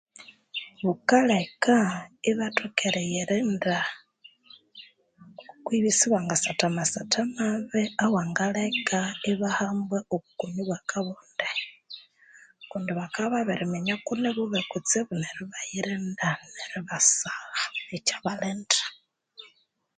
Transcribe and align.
Bukaleka 0.85 1.75
ibathoka 2.29 2.81
eriyirinda 2.89 3.77
okwibya 5.53 5.89
isibangasatha 5.93 6.63
amasatha 6.71 7.19
mabi 7.35 7.81
awangaleka 8.03 8.99
ibahambwa 9.31 9.97
obukoni 10.13 10.59
obwa 10.63 10.77
akabonde. 10.79 11.49
Kundi 12.69 12.91
bakabya 12.99 13.29
ibabiriminya 13.41 13.95
kuni 14.05 14.29
bubi 14.35 14.59
kutsibu 14.71 15.11
neryo 15.17 15.43
ibayirinda, 15.47 16.29
neryo 16.55 16.79
ibasagha, 16.83 17.61
ikya 17.95 18.17
balinda. 18.25 18.81